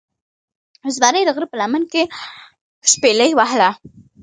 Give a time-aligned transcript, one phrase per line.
[0.95, 2.03] زمرې دغره په لمن کې
[2.91, 3.69] شپیلۍ وهله